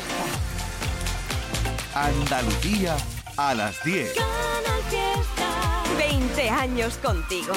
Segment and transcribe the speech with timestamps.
[0.00, 0.24] Fiesta.
[1.94, 2.96] Andalucía
[3.36, 4.14] a las 10.
[4.14, 5.48] Canal Fiesta.
[5.98, 7.52] 20 años contigo.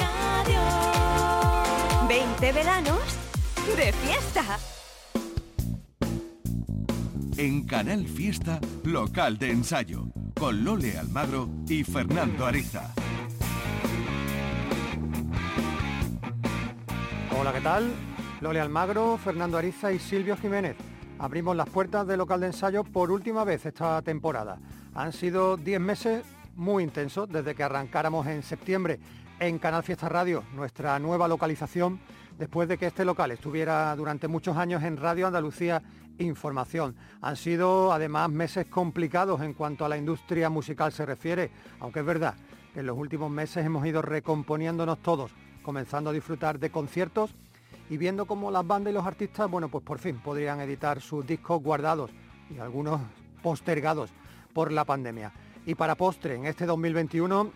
[2.08, 3.00] 20 veranos
[3.76, 4.58] de fiesta.
[7.36, 10.04] En Canal Fiesta, local de ensayo,
[10.38, 12.94] con Lole Almagro y Fernando Ariza.
[17.36, 17.92] Hola, ¿qué tal?
[18.40, 20.76] Lole Almagro, Fernando Ariza y Silvio Jiménez.
[21.18, 24.58] Abrimos las puertas del local de ensayo por última vez esta temporada.
[24.94, 26.24] Han sido 10 meses
[26.56, 28.98] muy intensos desde que arrancáramos en septiembre
[29.38, 32.00] en Canal Fiesta Radio, nuestra nueva localización,
[32.36, 35.82] después de que este local estuviera durante muchos años en Radio Andalucía
[36.18, 36.96] Información.
[37.20, 42.06] Han sido además meses complicados en cuanto a la industria musical se refiere, aunque es
[42.06, 42.34] verdad
[42.72, 45.30] que en los últimos meses hemos ido recomponiéndonos todos,
[45.62, 47.34] comenzando a disfrutar de conciertos
[47.90, 51.26] y viendo cómo las bandas y los artistas, bueno, pues por fin podrían editar sus
[51.26, 52.10] discos guardados
[52.54, 53.00] y algunos
[53.42, 54.10] postergados
[54.52, 55.32] por la pandemia.
[55.66, 57.50] Y para postre, en este 2021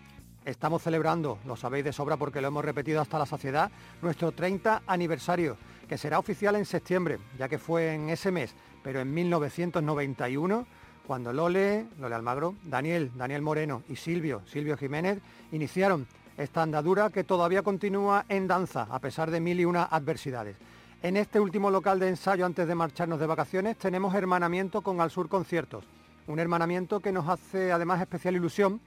[0.45, 4.83] estamos celebrando, lo sabéis de sobra porque lo hemos repetido hasta la saciedad, nuestro 30
[4.87, 5.57] aniversario,
[5.87, 10.65] que será oficial en septiembre, ya que fue en ese mes, pero en 1991,
[11.05, 15.19] cuando Lole, Lole Almagro, Daniel, Daniel Moreno y Silvio, Silvio Jiménez,
[15.51, 16.07] iniciaron
[16.39, 20.55] esta andadura que todavía continúa en danza, a pesar de mil y una adversidades.
[21.03, 25.11] En este último local de ensayo antes de marcharnos de vacaciones tenemos hermanamiento con Al
[25.11, 25.83] Sur Conciertos,
[26.27, 28.79] un hermanamiento que nos hace además especial ilusión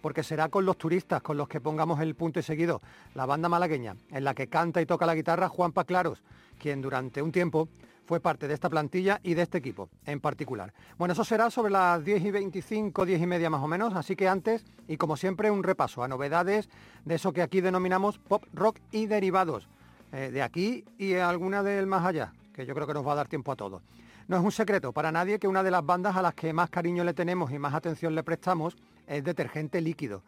[0.00, 2.80] porque será con los turistas con los que pongamos el punto y seguido,
[3.14, 6.22] la banda malagueña, en la que canta y toca la guitarra Juan Paclaros,
[6.60, 7.68] quien durante un tiempo
[8.10, 10.74] fue parte de esta plantilla y de este equipo en particular.
[10.98, 14.16] Bueno, eso será sobre las 10 y 25, 10 y media más o menos, así
[14.16, 16.68] que antes, y como siempre, un repaso a novedades
[17.04, 19.68] de eso que aquí denominamos pop, rock y derivados,
[20.10, 23.14] eh, de aquí y alguna del más allá, que yo creo que nos va a
[23.14, 23.80] dar tiempo a todos.
[24.26, 26.68] No es un secreto para nadie que una de las bandas a las que más
[26.68, 30.24] cariño le tenemos y más atención le prestamos es detergente líquido.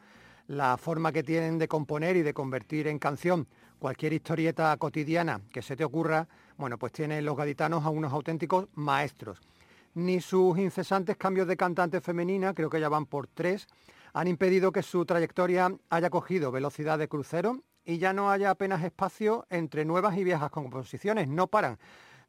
[0.47, 3.48] La forma que tienen de componer y de convertir en canción
[3.82, 8.69] cualquier historieta cotidiana que se te ocurra, bueno, pues tienen los gaditanos a unos auténticos
[8.75, 9.41] maestros.
[9.94, 13.66] Ni sus incesantes cambios de cantante femenina, creo que ya van por tres,
[14.12, 18.84] han impedido que su trayectoria haya cogido velocidad de crucero y ya no haya apenas
[18.84, 21.26] espacio entre nuevas y viejas composiciones.
[21.26, 21.76] No paran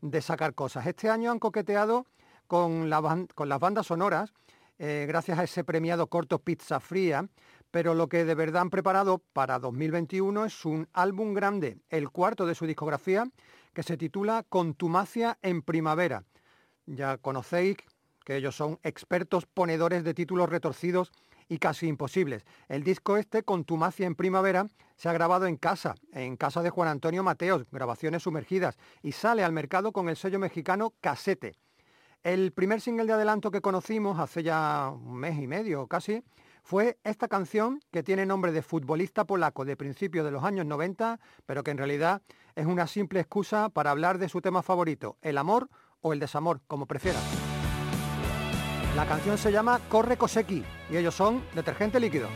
[0.01, 0.87] de sacar cosas.
[0.87, 2.07] Este año han coqueteado
[2.47, 4.33] con, las bandas sonoras
[4.79, 7.27] eh, gracias a ese premiado corto Pizza Fría,
[7.73, 12.45] pero lo que de verdad han preparado para 2021 es un álbum grande, el cuarto
[12.45, 13.25] de su discografía,
[13.73, 16.23] que se titula Contumacia en Primavera.
[16.85, 17.77] Ya conocéis
[18.23, 21.11] que ellos son expertos ponedores de títulos retorcidos
[21.49, 22.45] y casi imposibles.
[22.69, 26.89] El disco este, Contumacia en Primavera, se ha grabado en casa, en casa de Juan
[26.89, 31.55] Antonio Mateos, grabaciones sumergidas, y sale al mercado con el sello mexicano Casete.
[32.21, 36.23] El primer single de adelanto que conocimos hace ya un mes y medio casi
[36.63, 41.19] fue esta canción que tiene nombre de futbolista polaco de principios de los años 90,
[41.45, 42.21] pero que en realidad
[42.55, 45.69] es una simple excusa para hablar de su tema favorito, el amor
[46.01, 47.19] o el desamor, como prefiera.
[48.95, 52.29] La canción se llama Corre Koseki y ellos son detergente líquido.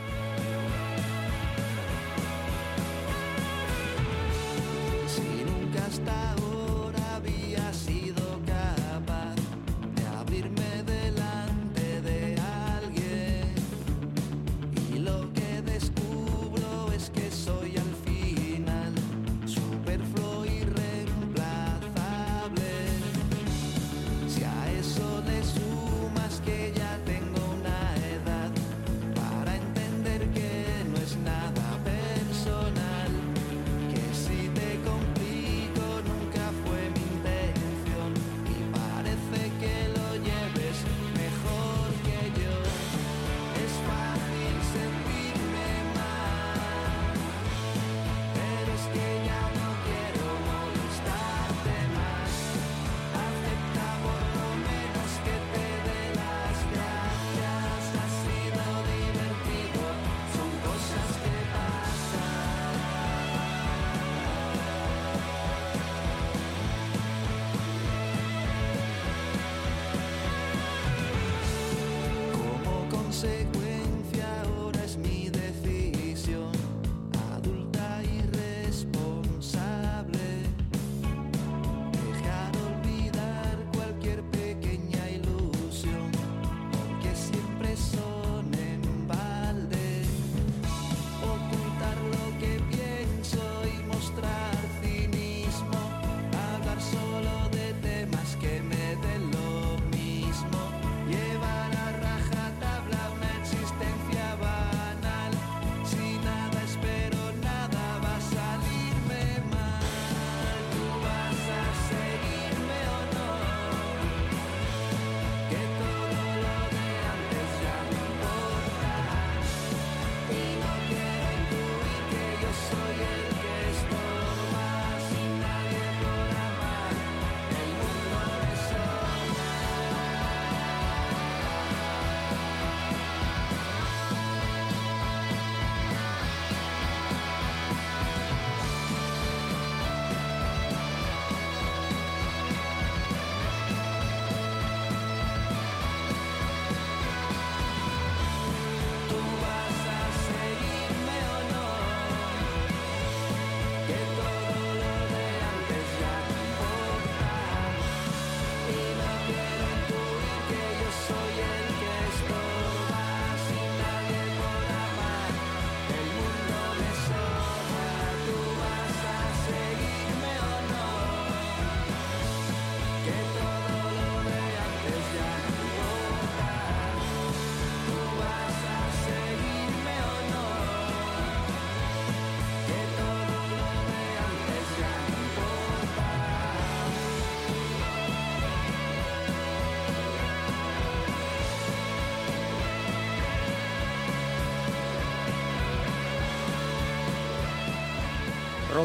[25.22, 25.87] De temas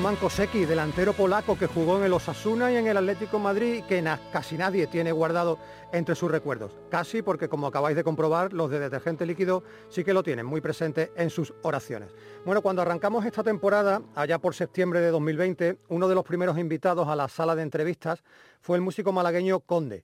[0.04, 4.04] Roman Kosecki, delantero polaco que jugó en el Osasuna y en el Atlético Madrid, que
[4.34, 5.60] casi nadie tiene guardado
[5.94, 6.74] entre sus recuerdos.
[6.90, 10.60] Casi porque, como acabáis de comprobar, los de detergente líquido sí que lo tienen muy
[10.60, 12.10] presente en sus oraciones.
[12.44, 17.08] Bueno, cuando arrancamos esta temporada, allá por septiembre de 2020, uno de los primeros invitados
[17.08, 18.24] a la sala de entrevistas
[18.60, 20.04] fue el músico malagueño Conde.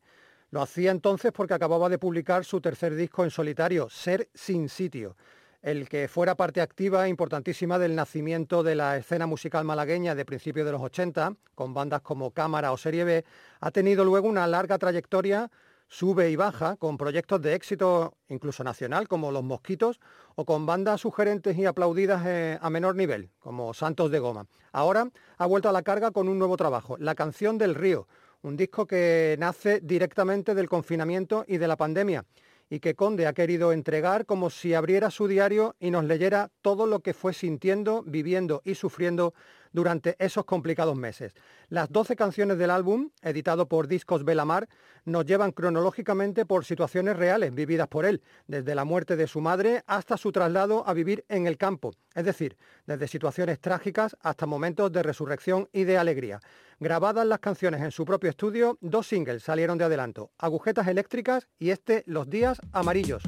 [0.52, 5.18] Lo hacía entonces porque acababa de publicar su tercer disco en solitario, Ser sin sitio
[5.61, 10.65] el que fuera parte activa importantísima del nacimiento de la escena musical malagueña de principios
[10.65, 13.25] de los 80, con bandas como Cámara o Serie B,
[13.59, 15.51] ha tenido luego una larga trayectoria,
[15.88, 20.00] sube y baja, con proyectos de éxito incluso nacional, como Los Mosquitos,
[20.35, 24.45] o con bandas sugerentes y aplaudidas eh, a menor nivel, como Santos de Goma.
[24.71, 28.07] Ahora ha vuelto a la carga con un nuevo trabajo, La canción del río,
[28.41, 32.23] un disco que nace directamente del confinamiento y de la pandemia
[32.69, 36.86] y que Conde ha querido entregar como si abriera su diario y nos leyera todo
[36.86, 39.33] lo que fue sintiendo, viviendo y sufriendo
[39.71, 41.33] durante esos complicados meses.
[41.69, 44.68] Las 12 canciones del álbum, editado por Discos Belamar,
[45.06, 49.83] nos llevan cronológicamente por situaciones reales vividas por él, desde la muerte de su madre
[49.88, 54.92] hasta su traslado a vivir en el campo, es decir, desde situaciones trágicas hasta momentos
[54.92, 56.39] de resurrección y de alegría.
[56.80, 61.71] Grabadas las canciones en su propio estudio, dos singles salieron de adelanto, Agujetas Eléctricas y
[61.71, 63.24] este Los Días Amarillos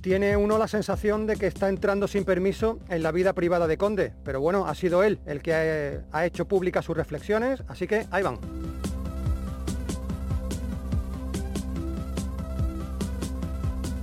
[0.00, 3.76] tiene uno la sensación de que está entrando sin permiso en la vida privada de
[3.76, 8.06] Conde, pero bueno, ha sido él el que ha, hecho públicas sus reflexiones, así que
[8.10, 8.38] ahí van.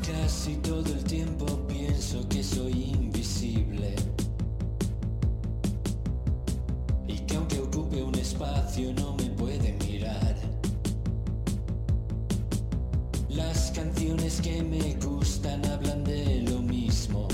[0.05, 3.95] Casi todo el tiempo pienso que soy invisible
[7.07, 9.04] y que aunque ocupe un espacio no
[13.75, 17.27] canciones que me gustan hablan de lo mismo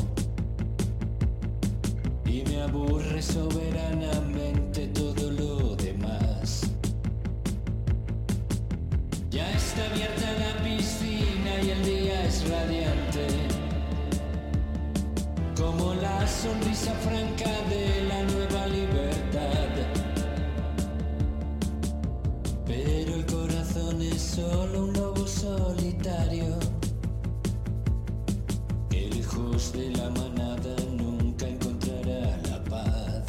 [2.26, 6.62] y me aburre soberanamente todo lo demás.
[9.30, 13.28] Ya está abierta la piscina y el día es radiante,
[15.56, 19.70] como la sonrisa franca de la nueva libertad.
[22.66, 25.01] Pero el corazón es solo un
[29.70, 33.24] de la manada nunca encontrará la paz.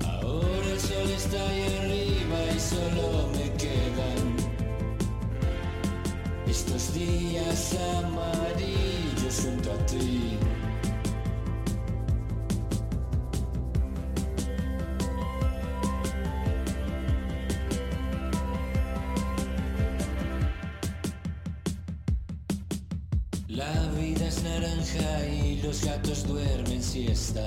[0.00, 4.36] Ahora el sol está ahí arriba y solo me quedan
[6.48, 10.23] estos días amarillos junto a ti.
[25.28, 27.46] Y los gatos duermen siesta.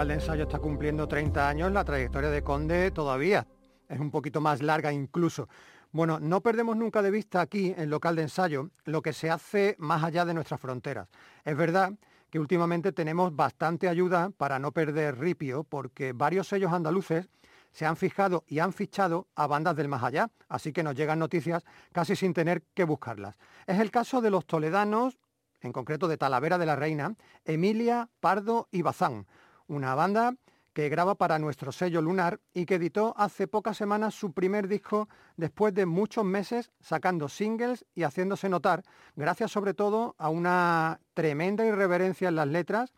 [0.00, 3.46] Local de ensayo está cumpliendo 30 años, la trayectoria de Conde todavía
[3.86, 5.46] es un poquito más larga incluso.
[5.92, 9.76] Bueno, no perdemos nunca de vista aquí, en local de ensayo, lo que se hace
[9.78, 11.10] más allá de nuestras fronteras.
[11.44, 11.92] Es verdad
[12.30, 17.28] que últimamente tenemos bastante ayuda para no perder ripio, porque varios sellos andaluces
[17.70, 21.18] se han fijado y han fichado a bandas del más allá, así que nos llegan
[21.18, 23.36] noticias casi sin tener que buscarlas.
[23.66, 25.18] Es el caso de los toledanos,
[25.60, 27.14] en concreto de Talavera de la Reina,
[27.44, 29.26] Emilia, Pardo y Bazán,
[29.70, 30.34] una banda
[30.72, 35.08] que graba para nuestro sello Lunar y que editó hace pocas semanas su primer disco
[35.36, 38.82] después de muchos meses sacando singles y haciéndose notar,
[39.16, 42.92] gracias sobre todo a una tremenda irreverencia en las letras,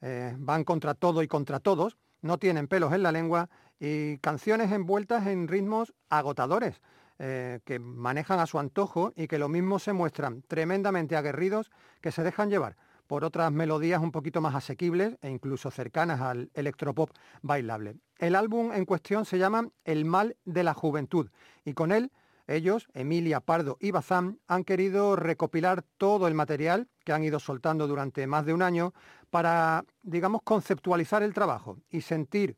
[0.00, 3.48] eh, van contra todo y contra todos, no tienen pelos en la lengua
[3.78, 6.80] y canciones envueltas en ritmos agotadores.
[7.18, 11.70] Eh, que manejan a su antojo y que lo mismo se muestran tremendamente aguerridos
[12.02, 12.76] que se dejan llevar
[13.06, 17.10] por otras melodías un poquito más asequibles e incluso cercanas al electropop
[17.42, 17.96] bailable.
[18.18, 21.30] El álbum en cuestión se llama El mal de la juventud
[21.64, 22.10] y con él
[22.46, 27.88] ellos, Emilia, Pardo y Bazán, han querido recopilar todo el material que han ido soltando
[27.88, 28.94] durante más de un año
[29.30, 32.56] para, digamos, conceptualizar el trabajo y sentir,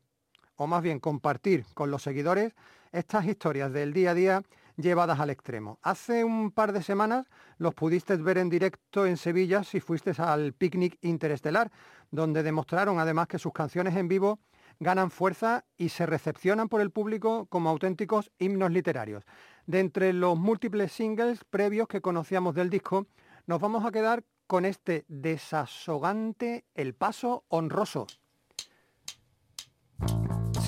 [0.55, 2.53] o más bien compartir con los seguidores,
[2.91, 4.43] estas historias del día a día
[4.79, 5.79] llevadas al extremo.
[5.81, 10.53] Hace un par de semanas los pudiste ver en directo en Sevilla si fuiste al
[10.53, 11.71] picnic interestelar,
[12.11, 14.39] donde demostraron además que sus canciones en vivo
[14.79, 19.25] ganan fuerza y se recepcionan por el público como auténticos himnos literarios.
[19.65, 23.07] De entre los múltiples singles previos que conocíamos del disco,
[23.45, 28.07] nos vamos a quedar con este desasogante El Paso Honroso.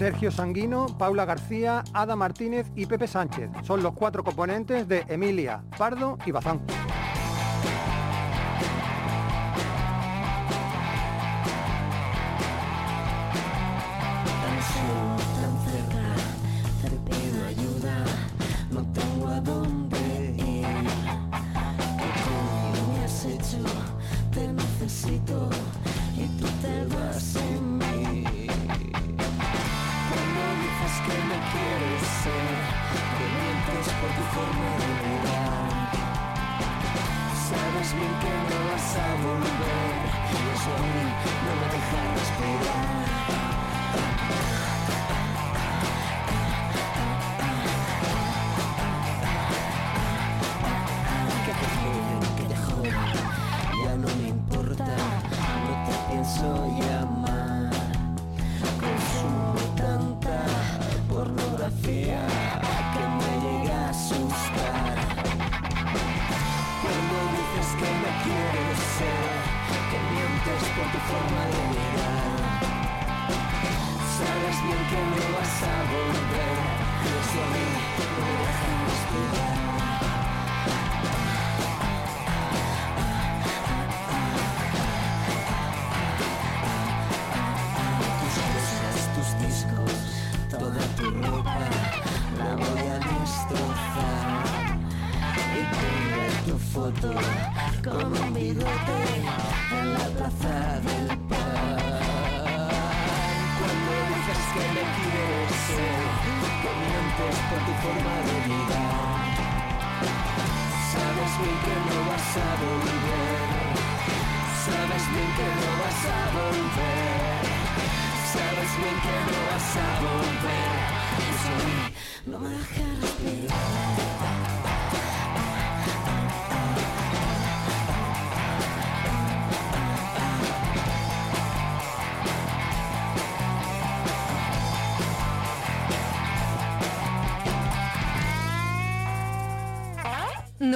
[0.01, 3.51] Sergio Sanguino, Paula García, Ada Martínez y Pepe Sánchez.
[3.61, 6.65] Son los cuatro componentes de Emilia, Pardo y Bazán.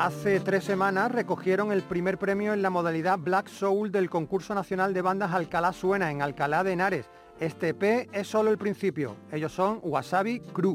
[0.00, 4.94] Hace tres semanas recogieron el primer premio en la modalidad Black Soul del concurso nacional
[4.94, 7.10] de bandas Alcalá Suena en Alcalá de Henares.
[7.38, 9.14] Este P es solo el principio.
[9.30, 10.74] Ellos son Wasabi Crew.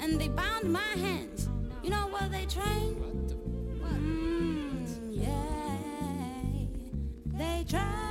[0.00, 1.48] And they bound my hands.
[1.82, 3.34] You know what they trained?
[3.80, 5.76] Mm, yeah.
[7.26, 8.09] They trying,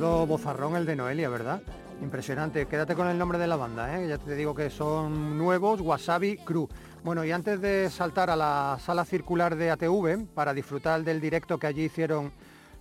[0.00, 1.60] Bozarrón el de Noelia, ¿verdad?
[2.00, 2.64] Impresionante.
[2.64, 4.08] Quédate con el nombre de la banda, ¿eh?
[4.08, 6.68] Ya te digo que son nuevos, Wasabi Crew.
[7.04, 11.58] Bueno, y antes de saltar a la sala circular de ATV para disfrutar del directo
[11.58, 12.32] que allí hicieron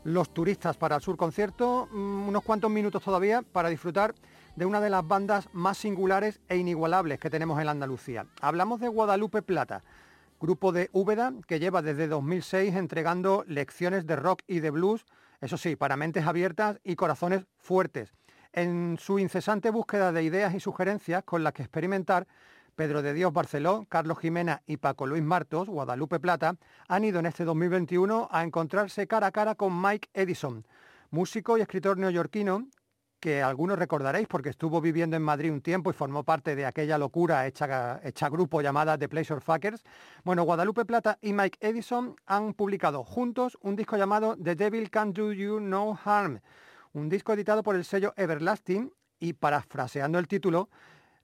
[0.05, 4.15] los turistas para el Sur Concierto, mm, unos cuantos minutos todavía para disfrutar
[4.55, 8.27] de una de las bandas más singulares e inigualables que tenemos en Andalucía.
[8.39, 9.83] Hablamos de Guadalupe Plata,
[10.39, 15.05] grupo de Úbeda que lleva desde 2006 entregando lecciones de rock y de blues,
[15.41, 18.13] eso sí, para mentes abiertas y corazones fuertes.
[18.51, 22.27] En su incesante búsqueda de ideas y sugerencias con las que experimentar,
[22.75, 26.55] Pedro de Dios Barceló, Carlos Jimena y Paco Luis Martos, Guadalupe Plata,
[26.87, 30.65] han ido en este 2021 a encontrarse cara a cara con Mike Edison,
[31.11, 32.67] músico y escritor neoyorquino
[33.19, 36.97] que algunos recordaréis porque estuvo viviendo en Madrid un tiempo y formó parte de aquella
[36.97, 39.83] locura hecha, grupo llamada The Pleasure Fuckers.
[40.23, 45.13] Bueno, Guadalupe Plata y Mike Edison han publicado juntos un disco llamado The Devil Can
[45.13, 46.39] Do You No Harm,
[46.93, 50.69] un disco editado por el sello Everlasting y parafraseando el título,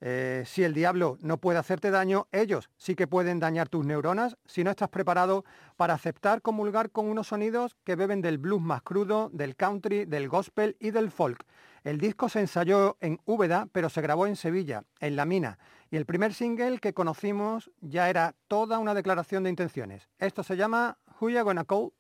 [0.02, 4.38] eh, si el diablo no puede hacerte daño, ellos sí que pueden dañar tus neuronas
[4.46, 5.46] si no estás preparado
[5.78, 10.28] para aceptar comulgar con unos sonidos que beben del blues más crudo, del country, del
[10.28, 11.46] gospel y del folk.
[11.84, 15.60] El disco se ensayó en Úbeda, pero se grabó en Sevilla, en La Mina,
[15.92, 20.10] y el primer single que conocimos ya era toda una declaración de intenciones.
[20.18, 21.92] Esto se llama Who Gonna Call?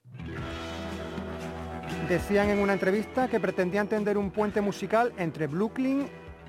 [2.09, 6.07] Decían en una entrevista que pretendían tender un puente musical entre Brooklyn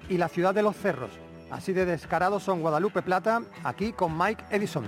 [0.09, 1.26] y la ciudad de los cerros.
[1.51, 4.87] Así de descarados son Guadalupe Plata, aquí con Mike Edison.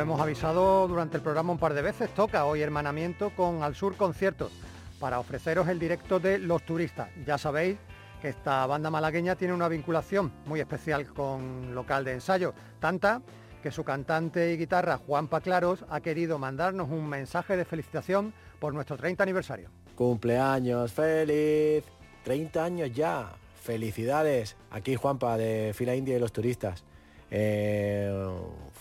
[0.00, 2.08] Lo hemos avisado durante el programa un par de veces.
[2.14, 4.50] Toca hoy hermanamiento con Al Sur Conciertos
[4.98, 7.10] para ofreceros el directo de Los Turistas.
[7.26, 7.76] Ya sabéis
[8.22, 13.20] que esta banda malagueña tiene una vinculación muy especial con local de ensayo, tanta
[13.62, 18.72] que su cantante y guitarra Juanpa Claros ha querido mandarnos un mensaje de felicitación por
[18.72, 19.68] nuestro 30 aniversario.
[19.96, 21.84] Cumpleaños feliz,
[22.24, 23.34] 30 años ya.
[23.62, 24.56] Felicidades.
[24.70, 26.84] Aquí Juanpa de Fila India y los turistas.
[27.30, 28.10] Eh,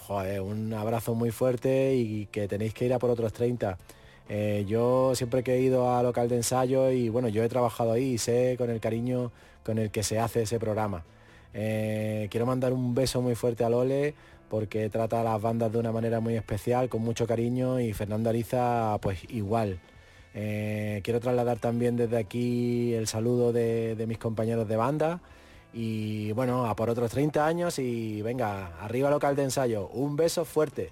[0.09, 3.77] un abrazo muy fuerte y que tenéis que ir a por otros 30.
[4.27, 7.91] Eh, yo siempre que he ido a local de ensayo y bueno, yo he trabajado
[7.91, 9.31] ahí y sé con el cariño
[9.63, 11.03] con el que se hace ese programa.
[11.53, 14.13] Eh, quiero mandar un beso muy fuerte a Lole
[14.49, 18.29] porque trata a las bandas de una manera muy especial, con mucho cariño y Fernando
[18.29, 19.79] Ariza pues igual.
[20.35, 25.21] Eh, quiero trasladar también desde aquí el saludo de mis compañeros de banda
[25.73, 30.45] y bueno, a por otros 30 años y venga, arriba local de ensayo, un beso
[30.45, 30.91] fuerte.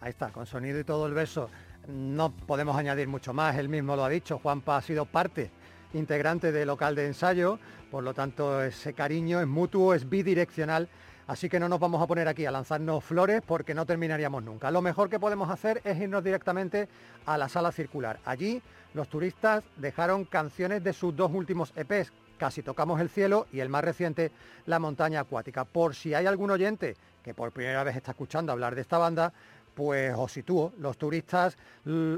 [0.00, 1.48] Ahí está, con sonido y todo el beso.
[1.86, 5.50] No podemos añadir mucho más, él mismo lo ha dicho, Juanpa ha sido parte
[5.94, 7.58] integrante de local de ensayo,
[7.90, 10.88] por lo tanto ese cariño es mutuo, es bidireccional,
[11.26, 14.70] así que no nos vamos a poner aquí a lanzarnos flores porque no terminaríamos nunca.
[14.70, 16.88] Lo mejor que podemos hacer es irnos directamente
[17.24, 18.20] a la sala circular.
[18.24, 18.60] Allí
[18.92, 23.68] los turistas dejaron canciones de sus dos últimos EPs, Casi tocamos el cielo y el
[23.68, 24.30] más reciente,
[24.66, 25.64] La montaña acuática.
[25.64, 29.32] Por si hay algún oyente que por primera vez está escuchando hablar de esta banda,
[29.74, 30.72] pues os sitúo.
[30.78, 31.56] Los turistas,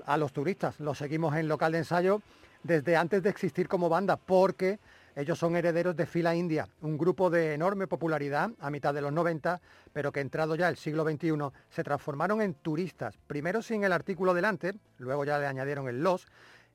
[0.06, 2.22] a los turistas los seguimos en local de ensayo
[2.62, 4.78] desde antes de existir como banda, porque
[5.16, 9.12] ellos son herederos de Fila India, un grupo de enorme popularidad a mitad de los
[9.12, 9.60] 90,
[9.92, 11.32] pero que entrado ya el siglo XXI
[11.70, 16.26] se transformaron en turistas, primero sin el artículo delante, luego ya le añadieron el los,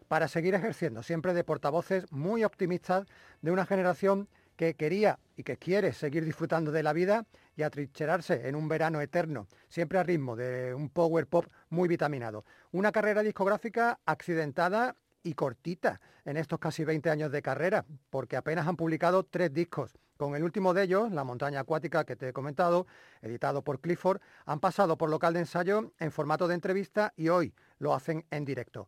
[0.08, 3.08] para seguir ejerciendo siempre de portavoces muy optimistas
[3.42, 8.48] de una generación que quería y que quiere seguir disfrutando de la vida y atrincherarse
[8.48, 12.46] en un verano eterno, siempre a ritmo de un power pop muy vitaminado.
[12.72, 18.68] Una carrera discográfica accidentada y cortita en estos casi 20 años de carrera, porque apenas
[18.68, 19.94] han publicado tres discos.
[20.18, 22.88] Con el último de ellos, La montaña acuática que te he comentado,
[23.22, 27.54] editado por Clifford, han pasado por local de ensayo en formato de entrevista y hoy
[27.80, 28.88] lo hacen en directo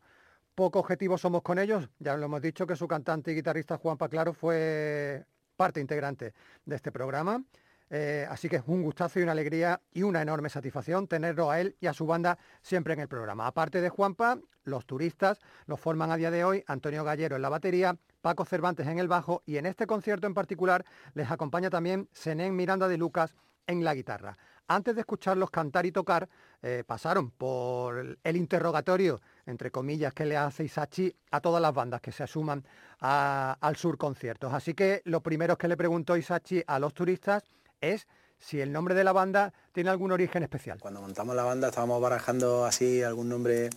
[0.57, 1.87] poco objetivos somos con ellos.
[1.99, 5.23] Ya lo hemos dicho que su cantante y guitarrista Juan Paclaro fue
[5.55, 6.33] parte integrante
[6.65, 7.43] de este programa.
[7.91, 11.61] Eh, así que es un gustazo y una alegría y una enorme satisfacción tenerlo a
[11.61, 13.45] él y a su banda siempre en el programa.
[13.45, 17.49] Aparte de Juanpa, los turistas los forman a día de hoy Antonio Gallero en la
[17.49, 22.09] batería, Paco Cervantes en el bajo y en este concierto en particular les acompaña también
[22.13, 23.35] Senén Miranda de Lucas
[23.67, 24.39] en la guitarra.
[24.69, 26.27] Antes de escucharlos cantar y tocar,
[26.61, 32.01] eh, pasaron por el interrogatorio, entre comillas, que le hace Isachi a todas las bandas
[32.01, 32.65] que se asuman
[32.99, 34.53] al sur conciertos.
[34.53, 37.43] Así que lo primero que le preguntó Isachi a los turistas
[37.79, 38.07] es
[38.39, 40.79] si el nombre de la banda tiene algún origen especial.
[40.81, 43.69] Cuando montamos la banda estábamos barajando así algún nombre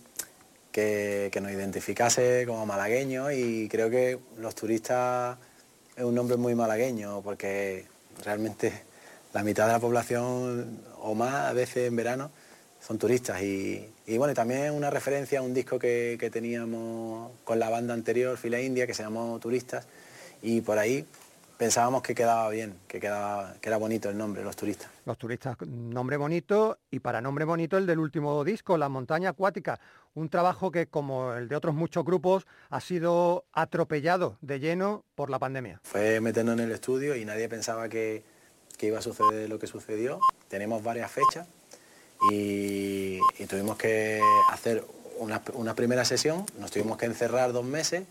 [0.71, 5.37] que, que nos identificase como malagueño y creo que los turistas
[5.95, 7.87] es un nombre muy malagueño porque
[8.23, 8.90] realmente
[9.33, 12.31] la mitad de la población o más a veces en verano
[12.81, 17.69] son turistas y, bueno, y también una referencia a un disco que, teníamos con la
[17.69, 19.87] banda anterior, Fila India, que se llamó Turistas
[20.41, 21.05] y por ahí
[21.57, 24.89] pensábamos que quedaba bien, que, quedaba, que era bonito el nombre, los turistas.
[25.05, 29.79] Los turistas, nombre bonito y para nombre bonito el del último disco, La Montaña Acuática,
[30.15, 35.29] un trabajo que como el de otros muchos grupos ha sido atropellado de lleno por
[35.29, 35.79] la pandemia.
[35.83, 38.23] Fue meternos en el estudio y nadie pensaba que,
[38.81, 40.19] que iba a suceder lo que sucedió.
[40.49, 41.45] Tenemos varias fechas
[42.31, 44.83] y, tuvimos que hacer
[45.19, 48.05] una, primera sesión, nos tuvimos que encerrar dos meses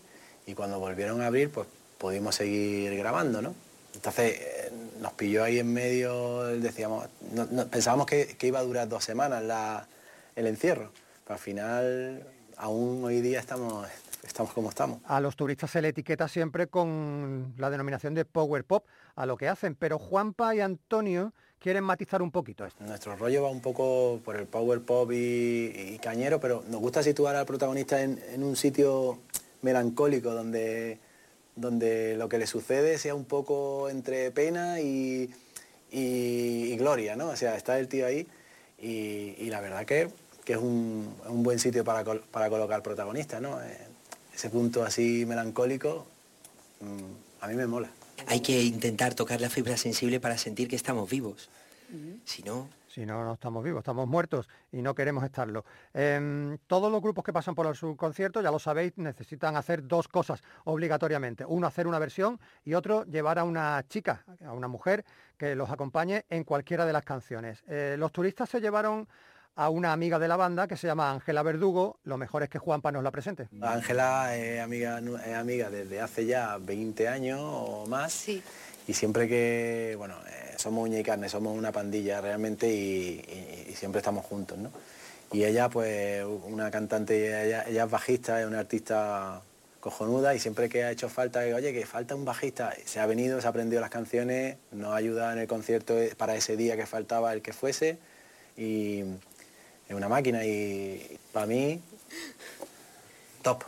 [0.47, 3.53] y cuando volvieron a abrir pues pudimos seguir grabando, ¿no?
[3.95, 7.07] Entonces eh, nos pilló ahí en medio, decíamos,
[7.69, 9.43] pensábamos que, iba a durar dos semanas
[10.37, 10.89] el encierro,
[11.25, 13.85] pero al final aún hoy día estamos,
[14.31, 14.99] estamos como estamos.
[15.05, 19.37] A los turistas se le etiqueta siempre con la denominación de power pop a lo
[19.37, 22.83] que hacen, pero Juanpa y Antonio quieren matizar un poquito esto.
[22.83, 27.35] Nuestro rollo va un poco por el power pop y, cañero, pero nos gusta situar
[27.35, 29.19] al protagonista en, un sitio
[29.61, 30.97] melancólico donde,
[31.55, 35.29] donde lo que le sucede sea un poco entre pena y,
[36.77, 37.27] gloria, ¿no?
[37.27, 38.25] O sea, está el tío ahí
[38.79, 40.09] y, la verdad que,
[40.47, 43.61] es un, buen sitio para, para colocar protagonista, ¿no?
[43.61, 43.90] Eh,
[44.41, 46.07] ese punto así melancólico
[46.79, 47.91] mm, a mí me mola.
[48.25, 51.49] Hay que intentar tocar la fibra sensible para sentir que estamos vivos.
[52.25, 52.67] Si no...
[52.87, 55.63] Si no, no estamos vivos, estamos muertos y no queremos estarlo.
[55.93, 60.07] Em, todos los grupos que pasan por el subconcierto, ya lo sabéis, necesitan hacer dos
[60.07, 61.45] cosas obligatoriamente.
[61.45, 65.05] Uno, hacer una versión y otro, llevar a una chica, a una mujer
[65.37, 67.63] que los acompañe en cualquiera de las canciones.
[67.67, 69.07] Eh, los turistas se llevaron
[69.55, 71.99] a una amiga de la banda que se llama Ángela Verdugo.
[72.03, 73.47] Lo mejor es que Juanpa nos la presente.
[73.61, 74.97] Ángela es amiga,
[75.37, 78.13] amiga desde hace ya 20 años o más.
[78.13, 78.41] Sí.
[78.87, 83.21] y siempre que, bueno, eh, somos uña y carne, somos una pandilla realmente y,
[83.67, 84.71] y- y siempre estamos juntos, ¿no?
[85.31, 89.41] Y ella, pues, una cantante, ella, ella es bajista, es una artista
[89.79, 93.05] cojonuda y siempre que ha hecho falta, que, oye, que falta un bajista, se ha
[93.05, 96.57] venido, se ha aprendido las canciones, nos ha ayudado en el concierto eh, para ese
[96.57, 97.97] día que faltaba el que fuese
[98.57, 99.03] y
[99.91, 101.81] es una máquina y para mí,
[103.41, 103.63] top,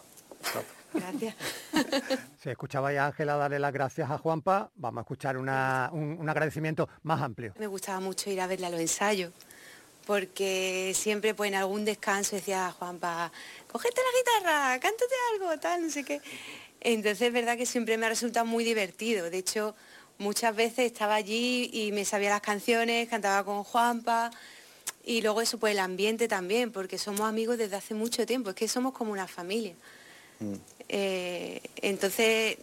[0.54, 0.64] top.
[0.94, 1.36] Gracias.
[2.44, 6.30] Si escuchabais a Ángela darle las gracias a Juanpa, vamos a escuchar una- un, un
[6.30, 7.54] agradecimiento más amplio.
[7.58, 9.32] Me gustaba mucho ir a verla a los ensayos,
[10.06, 13.32] porque siempre pues en algún descanso decía Juanpa,
[13.72, 16.22] cógete la guitarra, cántate algo, tal, no sé qué.
[16.82, 19.30] Entonces es verdad que siempre me ha resultado muy divertido.
[19.30, 19.74] De hecho,
[20.18, 24.32] muchas veces estaba allí y me sabía las canciones, cantaba con Juanpa.
[25.06, 28.56] Y luego eso, pues el ambiente también, porque somos amigos desde hace mucho tiempo, es
[28.56, 29.76] que somos como una familia.
[30.90, 32.58] Eh, entonces,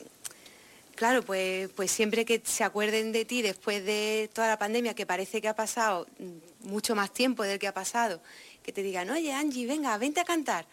[0.94, 5.06] claro, pues, pues siempre que se acuerden de ti después de toda la pandemia, que
[5.06, 8.20] parece que ha pasado mm, mucho más tiempo del que ha pasado,
[8.62, 10.66] que te digan, oye Angie, venga, vente a cantar,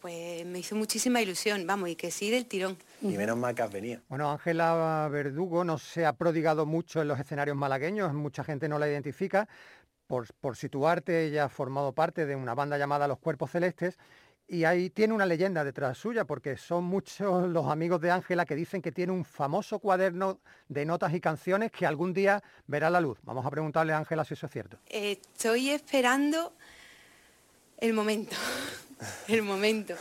[0.00, 2.76] pues me hizo muchísima ilusión, vamos, y que sí del tirón.
[3.00, 4.00] Y menos mal que has venido.
[4.08, 8.78] Bueno, Ángela Verdugo no se ha prodigado mucho en los escenarios malagueños, mucha gente no
[8.78, 9.48] la identifica.
[10.12, 13.98] Por, situarte, ella ha formado parte de una banda llamada Los Cuerpos Celestes
[14.46, 18.54] y ahí tiene una leyenda detrás suya, porque son muchos los amigos de Ángela que
[18.54, 23.00] dicen que tiene un famoso cuaderno de notas y canciones que algún día verá la
[23.00, 23.20] luz.
[23.22, 24.76] Vamos a preguntarle a Ángela si eso es cierto.
[24.84, 26.52] Estoy esperando
[27.78, 28.36] el momento,
[29.28, 29.94] el momento.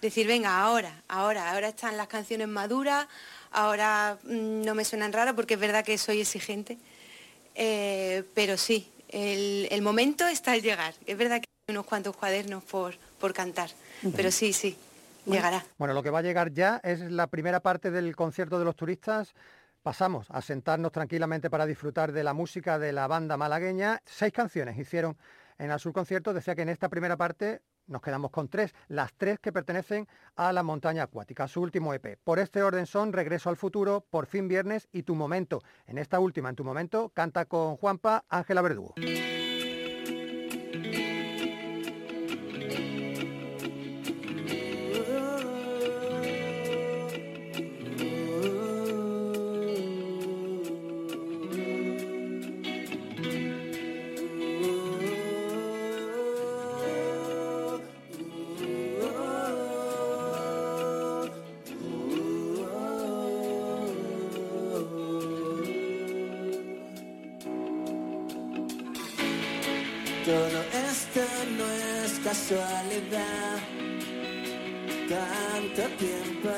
[0.00, 3.06] Decir, venga, ahora, ahora, ahora están las canciones maduras,
[3.52, 6.78] ahora mm, no me suenan raras porque es verdad que soy exigente,
[7.54, 10.94] Eh, pero sí, el, el momento está al llegar.
[11.06, 13.70] Es verdad que hay unos cuantos cuadernos por, por cantar,
[14.16, 14.76] pero sí, sí,
[15.26, 15.64] llegará.
[15.78, 18.74] Bueno, lo que va a llegar ya es la primera parte del concierto de los
[18.74, 19.34] turistas.
[19.82, 24.00] Pasamos a sentarnos tranquilamente para disfrutar de la música de la banda malagueña.
[24.04, 25.16] Seis canciones hicieron
[25.58, 26.32] en el Sur Concierto.
[26.32, 30.52] Decía que en esta primera parte nos quedamos con tres, las tres que pertenecen a
[30.52, 32.18] la montaña acuática, su último EP.
[32.22, 35.60] Por este orden son Regreso al futuro, Por fin viernes y Tu momento.
[35.86, 38.94] En esta última, en Tu momento, canta con Juanpa Ángela Verdugo.
[71.14, 73.58] Esto no es casualidad.
[75.08, 76.48] Tanto tiempo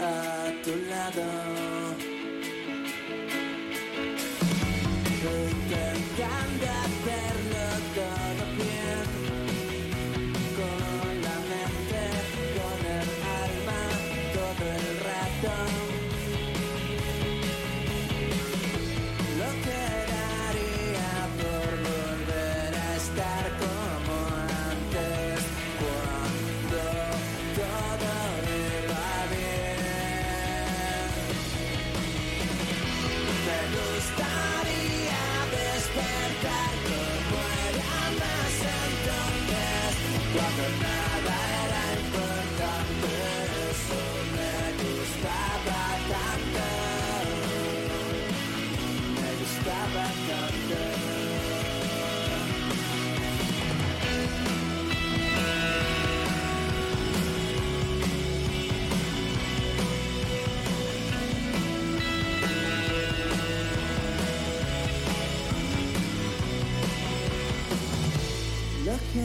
[0.00, 1.77] a tu lado.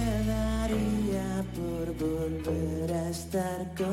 [0.04, 3.93] Lo que daría por volver a estar como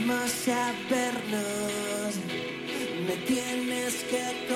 [0.00, 2.14] Vamos a vernos.
[3.06, 4.46] Me tienes que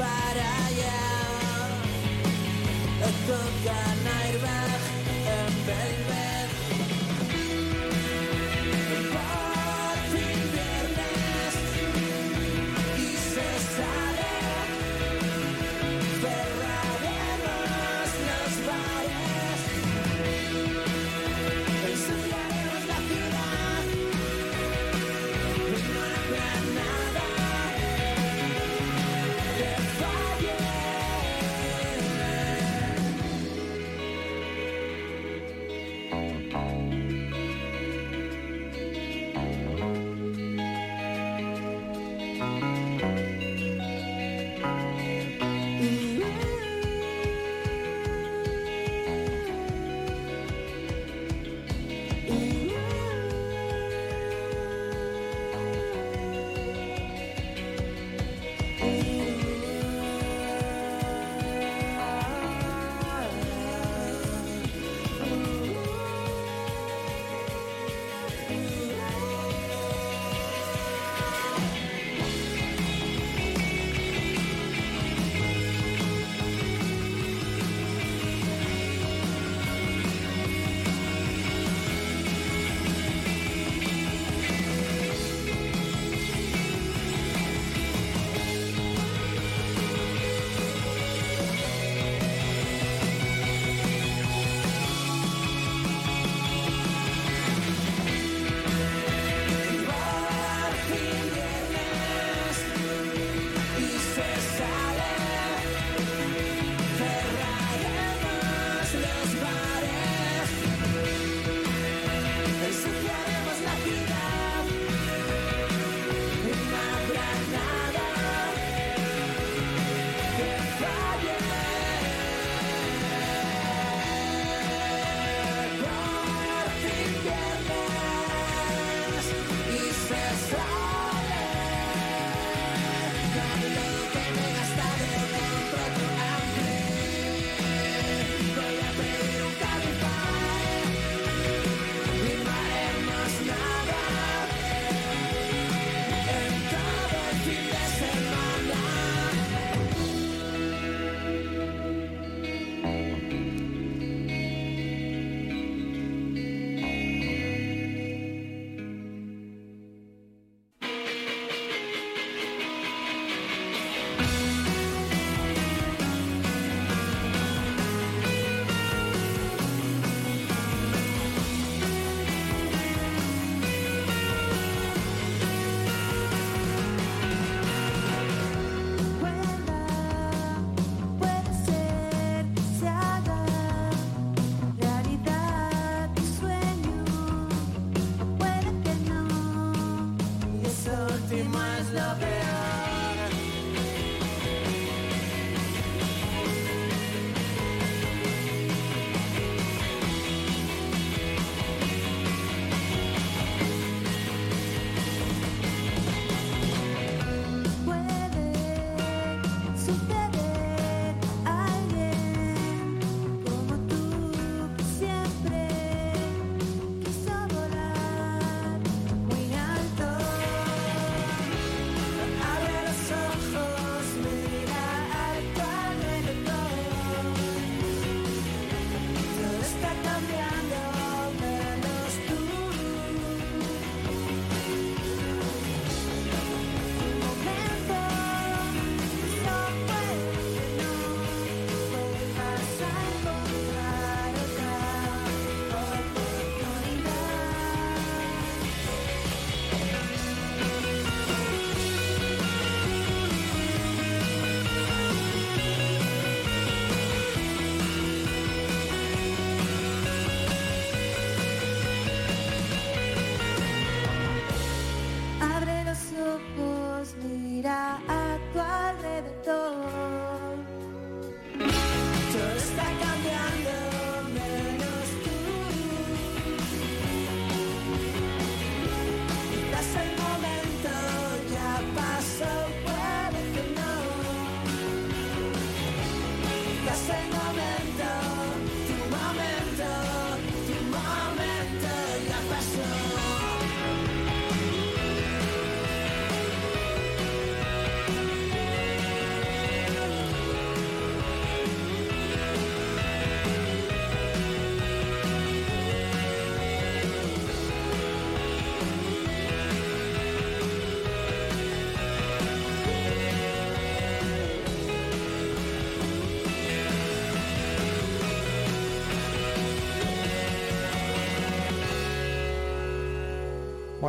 [0.00, 1.00] para allá.
[3.08, 4.19] Esto es.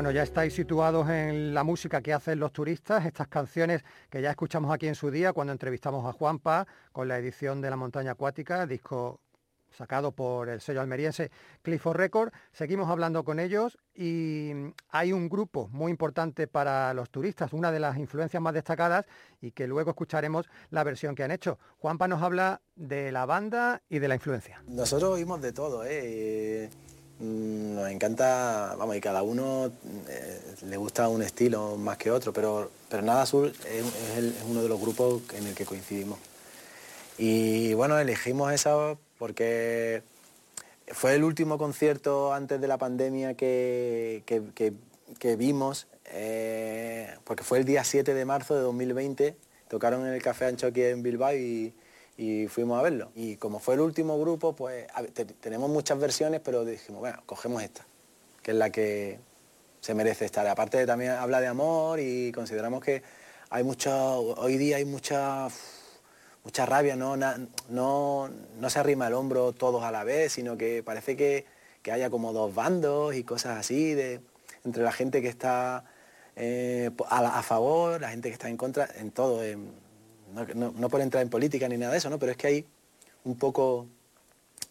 [0.01, 4.31] Bueno, ya estáis situados en la música que hacen los turistas, estas canciones que ya
[4.31, 8.13] escuchamos aquí en su día cuando entrevistamos a Juanpa con la edición de La Montaña
[8.13, 9.19] Acuática, disco
[9.69, 11.29] sacado por el sello almeriense
[11.61, 12.33] Clifford Record.
[12.51, 14.51] Seguimos hablando con ellos y
[14.89, 19.05] hay un grupo muy importante para los turistas, una de las influencias más destacadas
[19.39, 21.59] y que luego escucharemos la versión que han hecho.
[21.77, 24.63] Juanpa nos habla de la banda y de la influencia.
[24.67, 26.71] Nosotros oímos de todo, ¿eh?
[27.21, 29.71] Mm, Nos encanta, vamos, y cada uno
[30.09, 33.83] eh, le gusta un estilo más que otro, pero, pero Nada Azul es,
[34.49, 36.17] uno de los grupos en el que coincidimos.
[37.17, 40.01] Y bueno, elegimos esa porque
[40.87, 44.73] fue el último concierto antes de la pandemia que, que- que-
[45.19, 49.35] que vimos, eh, porque fue el día 7 de marzo de 2020,
[49.69, 51.73] tocaron en el Café Ancho aquí en Bilbao y,
[52.17, 53.11] y fuimos a verlo.
[53.15, 54.87] Y como fue el último grupo, pues
[55.39, 57.85] tenemos muchas versiones, pero dijimos, bueno, cogemos esta,
[58.41, 59.19] que es la que
[59.79, 60.47] se merece estar.
[60.47, 63.01] Aparte también habla de amor y consideramos que
[63.49, 65.49] hay mucho, hoy día hay mucha
[66.43, 67.17] mucha rabia, ¿no?
[67.17, 71.45] No, no se arrima el hombro todos a la vez, sino que parece que,
[71.81, 74.21] que haya como dos bandos y cosas así, de,
[74.65, 75.85] entre la gente que está
[76.35, 79.41] eh, a, favor, la gente que está en contra, en todo.
[80.31, 82.17] No, no- no por entrar en política ni nada de eso, ¿no?
[82.19, 82.65] pero es que hay
[83.23, 83.87] un poco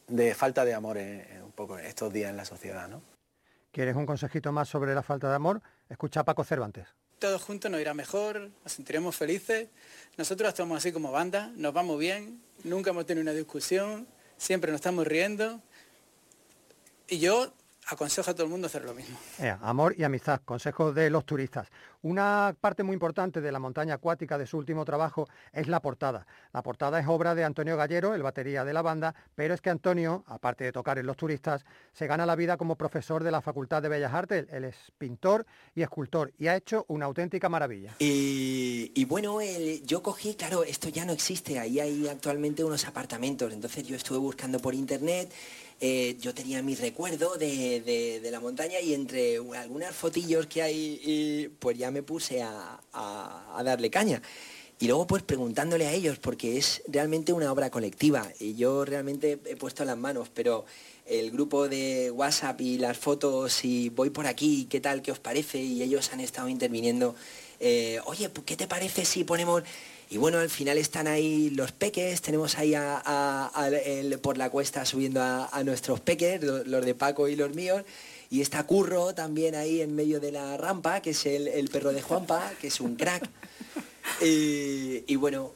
[0.08, 2.88] de falta de amor en, en un poco estos días en la sociedad.
[2.88, 3.02] ¿no?
[3.72, 5.62] ¿Quieres un consejito más sobre la falta de amor?
[5.88, 6.86] Escucha a Paco Cervantes.
[7.18, 9.68] Todos juntos nos irá mejor, nos sentiremos felices.
[10.16, 14.06] Nosotros estamos así como banda, nos vamos bien, nunca hemos tenido una discusión,
[14.38, 15.60] siempre nos estamos riendo.
[17.08, 17.52] Y yo
[17.90, 19.18] aconsejo a todo el mundo hacer lo mismo.
[19.62, 21.68] Amor y amistad, consejos de los turistas.
[22.02, 26.26] Una parte muy importante de la montaña acuática de su último trabajo es la portada.
[26.52, 29.68] La portada es obra de Antonio Gallero, el batería de la banda, pero es que
[29.70, 33.42] Antonio, aparte de tocar en los turistas, se gana la vida como profesor de la
[33.42, 34.46] Facultad de Bellas Artes.
[34.50, 37.96] Él es pintor y escultor y ha hecho una auténtica maravilla.
[37.98, 42.86] Y, y bueno, el- yo cogí, claro, esto ya no existe, ahí hay actualmente unos
[42.86, 45.30] apartamentos, entonces yo estuve buscando por internet,
[45.80, 51.00] eh, yo tenía mi recuerdo de, de- la montaña y entre algunas fotillos que hay,
[51.02, 54.22] y, pues ya me puse a, a- darle caña.
[54.78, 59.38] Y luego pues preguntándole a ellos, porque es realmente una obra colectiva, y yo realmente
[59.44, 60.64] he puesto las manos, pero
[61.06, 65.02] el grupo de WhatsApp y las fotos y voy por aquí, ¿qué tal?
[65.02, 65.58] ¿Qué os parece?
[65.60, 67.14] Y ellos han estado interviniendo,
[67.58, 69.62] eh, oye, ¿qué te parece si ponemos...?
[70.12, 73.52] Y bueno, al final están ahí los peques, tenemos ahí a-
[73.84, 77.82] el- por la cuesta subiendo a, nuestros peques, lo- los de Paco y los míos,
[78.28, 81.92] y está Curro también ahí en medio de la rampa, que es el, el perro
[81.92, 83.28] de Juanpa, que es un crack.
[84.22, 85.52] Y, y bueno,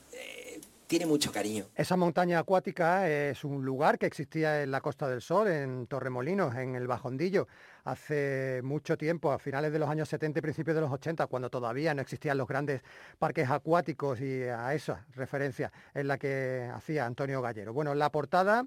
[0.94, 1.66] tiene mucho cariño.
[1.74, 6.54] Esa montaña acuática es un lugar que existía en la Costa del Sol, en Torremolinos,
[6.54, 7.48] en el Bajondillo,
[7.82, 11.50] hace mucho tiempo, a finales de los años 70 y principios de los 80, cuando
[11.50, 12.82] todavía no existían los grandes
[13.18, 17.72] parques acuáticos y a esa referencia es la que hacía Antonio Gallero.
[17.72, 18.64] Bueno, la portada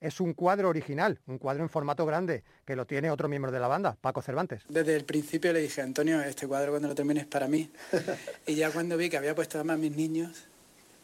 [0.00, 3.60] es un cuadro original, un cuadro en formato grande, que lo tiene otro miembro de
[3.60, 4.62] la banda, Paco Cervantes.
[4.70, 7.70] Desde el principio le dije, Antonio, este cuadro cuando lo termines es para mí.
[8.46, 10.48] y ya cuando vi que había puesto además mis niños,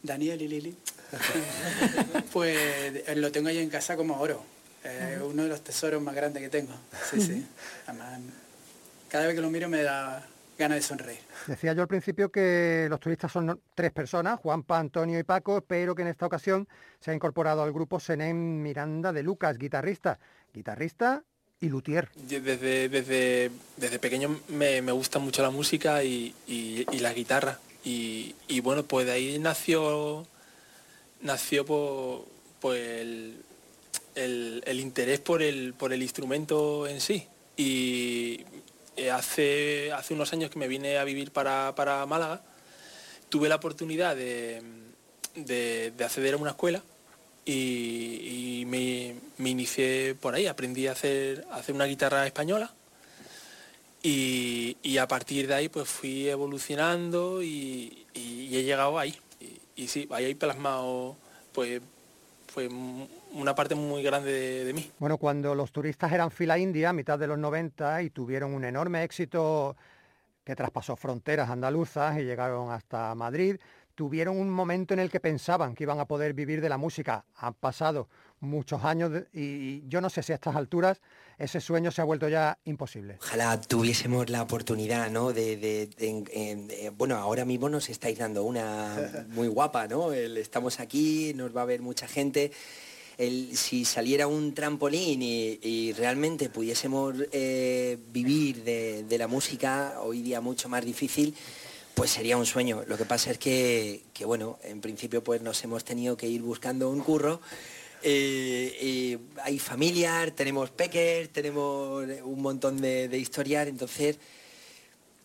[0.03, 0.77] Daniel y Lili,
[2.33, 4.43] pues lo tengo ahí en casa como oro.
[4.83, 6.73] Eh, uno de los tesoros más grandes que tengo.
[7.09, 7.45] Sí, sí.
[7.87, 8.19] Además,
[9.09, 10.27] cada vez que lo miro me da
[10.57, 11.19] ganas de sonreír.
[11.47, 15.95] Decía yo al principio que los turistas son tres personas, Juanpa, Antonio y Paco, pero
[15.95, 16.67] que en esta ocasión
[16.99, 20.19] se ha incorporado al grupo Senén Miranda de Lucas, guitarrista,
[20.53, 21.23] guitarrista
[21.61, 22.09] y luthier.
[22.15, 27.57] Desde, desde, desde pequeño me, me gusta mucho la música y, y- y la guitarra.
[27.85, 30.25] Y, bueno, pues de ahí nació,
[31.21, 31.65] nació
[32.61, 33.43] pues el,
[34.15, 37.27] el- interés por el, por el instrumento en sí.
[37.57, 38.41] Y
[38.95, 42.41] eh, hace, hace unos años que me vine a vivir para, para Málaga,
[43.29, 44.61] tuve la oportunidad de,
[45.35, 46.81] de- de acceder a una escuela
[47.45, 52.71] y, y me, me inicié por ahí, aprendí a hacer, a hacer una guitarra española
[54.03, 59.15] y, a partir de ahí pues fui evolucionando y, he llegado ahí.
[59.75, 61.15] Y, sí, ahí hay plasmado
[61.53, 61.81] pues,
[62.53, 62.69] pues
[63.31, 64.91] una parte muy grande de, de mí.
[64.99, 68.65] Bueno, cuando los turistas eran fila india a mitad de los 90 y tuvieron un
[68.65, 69.75] enorme éxito
[70.43, 73.57] que traspasó fronteras andaluzas y llegaron hasta Madrid,
[73.95, 77.25] tuvieron un momento en el que pensaban que iban a poder vivir de la música.
[77.37, 78.09] Han pasado
[78.43, 80.99] muchos años de- y yo no sé si a estas alturas
[81.39, 83.17] ese sueño se ha vuelto ya imposible.
[83.21, 85.33] Ojalá tuviésemos la oportunidad, ¿no?
[85.33, 88.95] De, eh, bueno, ahora mismo nos estáis dando una
[89.29, 90.13] muy guapa, ¿no?
[90.13, 92.51] El- estamos aquí, nos va a ver mucha gente
[93.17, 99.99] el- si saliera un trampolín y, y realmente pudiésemos eh, vivir de, de la música,
[100.01, 101.35] hoy día mucho más difícil,
[101.95, 102.83] pues sería un sueño.
[102.87, 106.41] Lo que pasa es que, que, bueno, en principio pues nos hemos tenido que ir
[106.41, 107.39] buscando un curro.
[108.05, 114.17] Eh, eh, hay familiar, tenemos peques, tenemos un montón de, de historias, entonces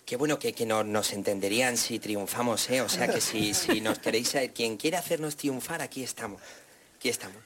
[0.04, 2.80] que bueno, que, que no- nos entenderían si triunfamos, ¿eh?
[2.80, 6.40] O sea que si, si nos queréis, quien quiera hacernos triunfar, aquí estamos.
[6.96, 7.36] Aquí estamos.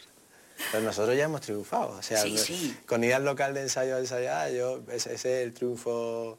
[0.71, 1.89] Pero nosotros ya hemos triunfado.
[1.97, 2.77] O sea, Sí, no- sí.
[2.87, 6.39] con ir al local de ensayo a ensayar, yo, ese, ese es el triunfo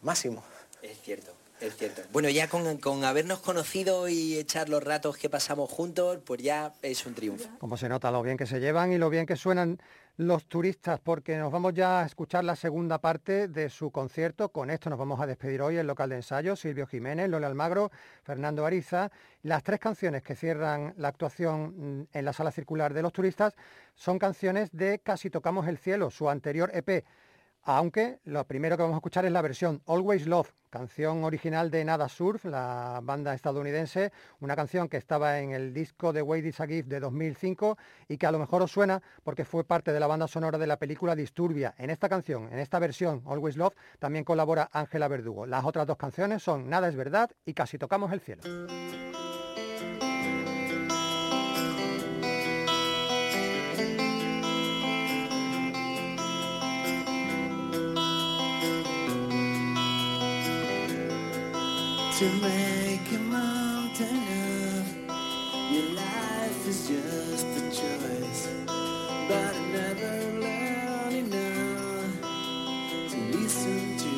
[0.00, 0.42] máximo.
[0.80, 2.02] Es cierto, es cierto.
[2.12, 7.04] Bueno, ya con, habernos conocido y echar los ratos que pasamos juntos, pues ya es
[7.06, 7.48] un triunfo.
[7.58, 9.78] Como se nota lo bien que se llevan y lo bien que suenan
[10.18, 14.48] los turistas, porque nos vamos ya a escuchar la segunda parte de su concierto.
[14.48, 17.92] Con esto nos vamos a despedir hoy el local de ensayo, Silvio Jiménez, Lola Almagro,
[18.24, 19.12] Fernando Ariza.
[19.42, 23.54] Las tres canciones que cierran la actuación mm, en la sala circular de los turistas
[23.94, 27.04] son canciones de Casi Tocamos el Cielo, su anterior EP.
[27.70, 31.84] Aunque lo primero que vamos a escuchar es la versión Always Love, canción original de
[31.84, 34.10] Nada Surf, la banda estadounidense,
[34.40, 37.76] una canción que estaba en el disco de Wait Is a Gift de 2005
[38.08, 40.66] y que a lo mejor os suena porque fue parte de la banda sonora de
[40.66, 41.74] la película Disturbia.
[41.76, 45.44] En esta canción, en esta versión Always Love, también colabora Ángela Verdugo.
[45.44, 48.44] Las otras dos canciones son Nada es verdad y Casi tocamos el cielo.
[62.18, 64.86] To make a mountain of.
[65.70, 72.20] Your life is just a choice, but I never learned enough
[73.10, 74.17] to listen to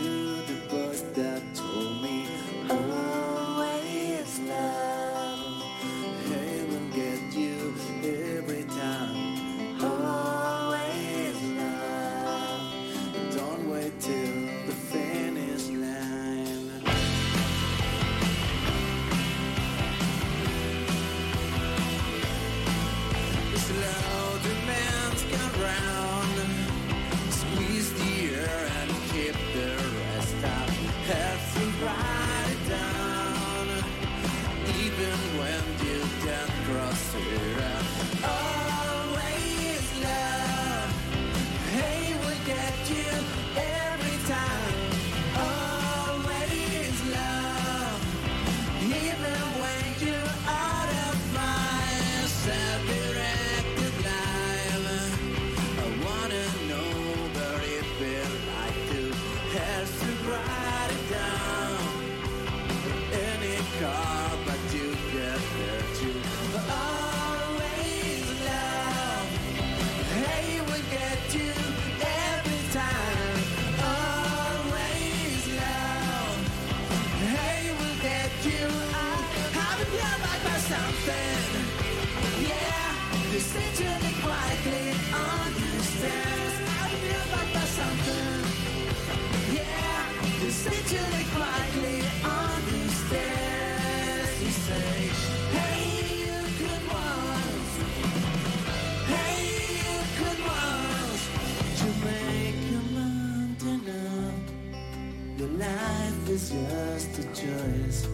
[107.41, 108.07] choice,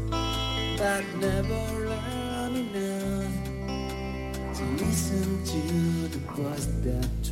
[0.79, 3.35] but never learn enough
[4.55, 7.26] to listen to the voice that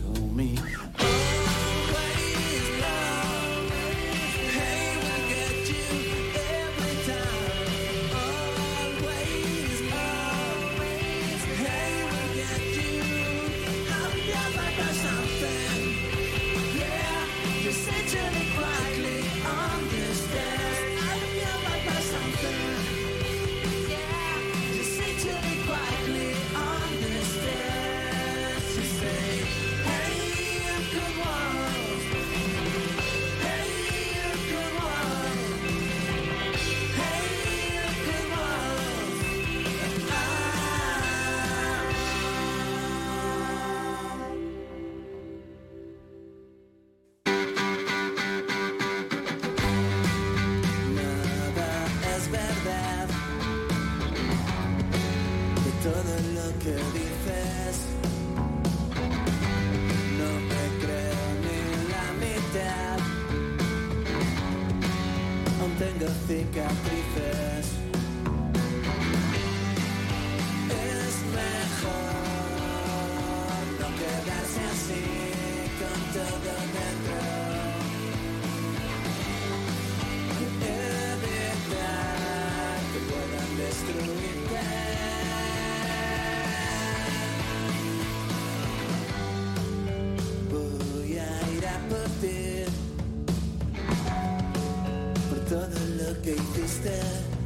[95.74, 97.43] The look at you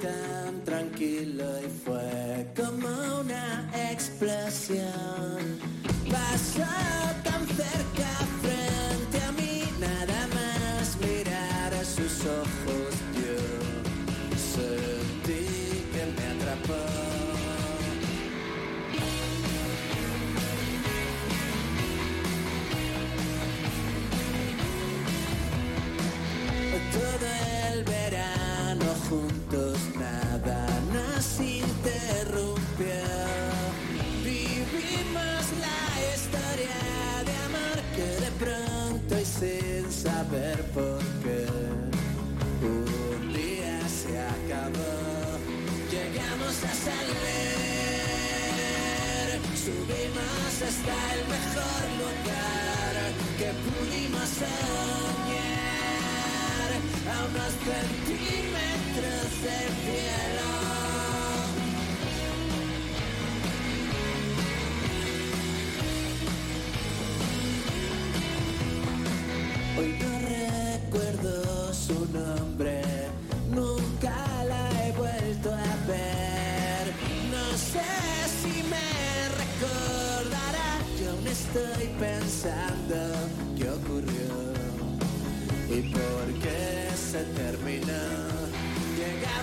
[0.00, 5.58] tan tranquilo y fue como una explosión.
[53.52, 55.50] pudimos soñar
[57.10, 60.48] a unos centímetros del cielo.
[69.78, 71.34] Hoy no recuerdo
[71.74, 72.82] su nombre,
[73.50, 74.14] nunca
[74.46, 76.92] la he vuelto a ver.
[77.30, 77.90] No sé
[78.42, 83.19] si me recordará, yo me estoy pensando.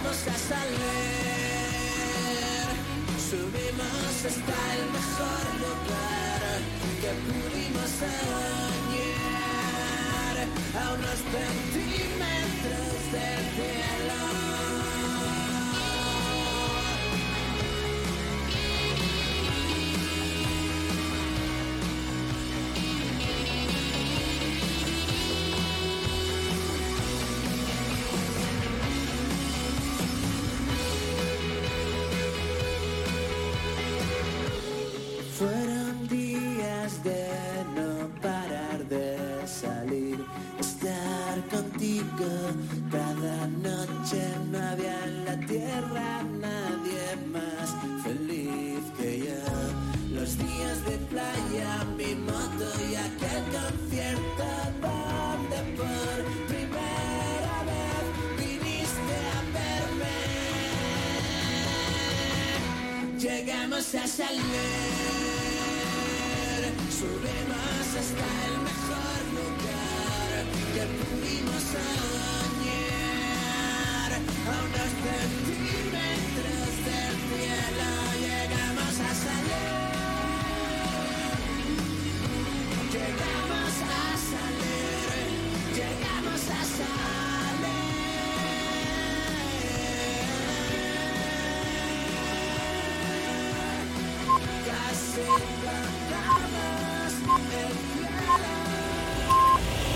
[0.07, 0.77] vamos a salir.
[3.29, 6.59] Subimos hasta el mejor lugar
[7.01, 9.07] que pudimos soñar.
[10.75, 14.56] A unos centímetros del cielo.